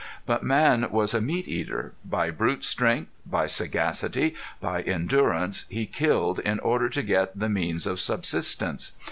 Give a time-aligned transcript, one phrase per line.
[0.25, 1.93] But man was a meat eater.
[2.03, 7.85] By brute strength, by sagacity, by endurance he killed in order to get the means
[7.85, 8.93] of subsistence.